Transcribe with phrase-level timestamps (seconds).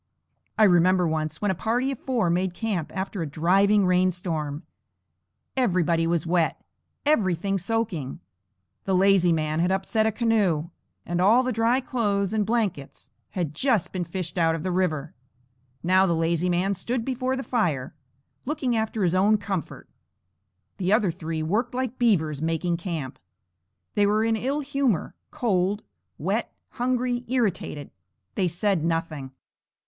[0.57, 4.63] I remember once when a party of four made camp after a driving rain storm.
[5.55, 6.59] Everybody was wet;
[7.05, 8.19] everything soaking.
[8.85, 10.71] The lazy man had upset a canoe,
[11.05, 15.13] and all the dry clothes and blankets had just been fished out of the river.
[15.83, 17.93] Now the lazy man stood before the fire,
[18.43, 19.87] looking after his own comfort.
[20.77, 23.19] The other three worked like beavers, making camp.
[23.93, 25.83] They were in ill humor, cold,
[26.17, 27.91] wet, hungry, irritated.
[28.33, 29.29] They said nothing.